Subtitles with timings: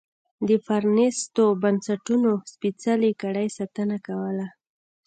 [0.47, 4.47] د پرانیستو بنسټونو سپېڅلې کړۍ ساتنه کوله.